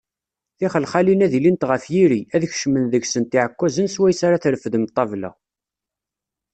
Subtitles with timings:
[0.59, 5.31] Tixelxalin ad ilint ɣef yiri, ad kecmen deg-sent iɛekkzan swayes ara treffdem ṭṭabla.